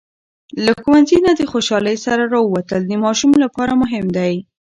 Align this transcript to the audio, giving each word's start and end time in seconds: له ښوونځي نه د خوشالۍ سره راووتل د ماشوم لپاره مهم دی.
له 0.65 0.71
ښوونځي 0.81 1.17
نه 1.27 1.31
د 1.39 1.41
خوشالۍ 1.51 1.97
سره 2.05 2.23
راووتل 2.33 2.81
د 2.87 2.93
ماشوم 3.03 3.31
لپاره 3.43 3.73
مهم 3.81 4.05
دی. 4.17 4.33